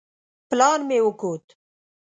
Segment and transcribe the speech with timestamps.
[0.49, 1.45] پلان مې وکوت.